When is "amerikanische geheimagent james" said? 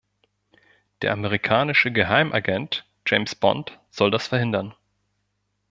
1.13-3.35